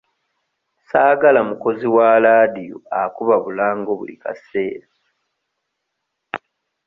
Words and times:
Ssaagala 0.79 1.39
mukozi 1.49 1.87
wa 1.95 2.07
laadiyo 2.23 2.77
akuba 3.01 3.35
bulango 3.43 3.91
buli 3.99 4.15
kaseere. 4.23 4.87